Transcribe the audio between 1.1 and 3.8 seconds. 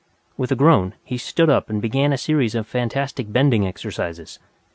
stood up and began a series of fantastic bending